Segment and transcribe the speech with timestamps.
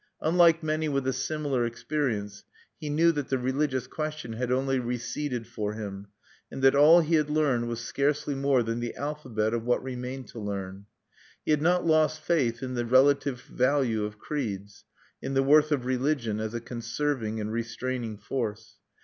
[0.21, 2.43] Unlike many with a similar experience,
[2.79, 6.07] he knew that the religious question had only receded for him,
[6.51, 10.27] and that all he had learned was scarcely more than the alphabet of what remained
[10.29, 10.87] to learn.
[11.45, 14.85] He had not lost belief in the relative value of creeds,
[15.21, 18.77] in the worth of religion as a conserving and restraining force.